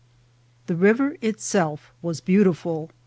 [0.65, 2.89] The river itself was beautiful.